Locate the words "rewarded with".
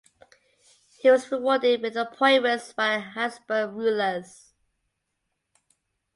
1.31-1.95